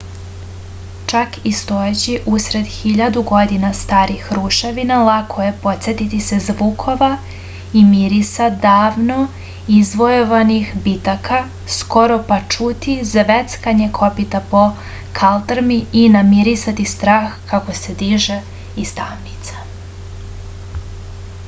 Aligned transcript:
čak 1.09 1.35
i 1.47 1.49
stojeći 1.57 2.13
usred 2.29 2.69
hiljadu 2.75 3.21
godina 3.31 3.69
starih 3.79 4.29
ruševina 4.37 4.95
lako 5.09 5.43
je 5.45 5.49
podsetiti 5.65 6.21
se 6.29 6.39
zvukova 6.45 7.09
i 7.81 7.83
mirisa 7.89 8.47
davno 8.63 9.17
izvojevanih 9.81 10.71
bitaka 10.87 11.37
skoro 11.77 12.17
pa 12.31 12.39
čuti 12.55 12.95
zveckanje 13.11 13.89
kopita 13.99 14.41
po 14.55 14.61
kaldrmi 15.21 15.77
i 16.01 16.07
namirisati 16.17 16.87
strah 16.95 17.29
kako 17.53 17.77
se 17.85 17.99
diže 18.05 18.39
iz 18.87 18.95
tamnica 19.01 20.83